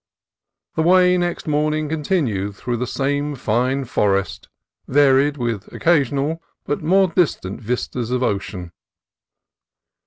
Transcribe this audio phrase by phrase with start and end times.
[0.73, 4.49] The way next morning continued through the same fine forest,
[4.87, 8.71] varied with occasional but more distant vistas of ocean.